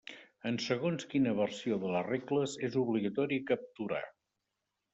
[0.51, 4.05] En segons quina versió de les regles és obligatori capturar.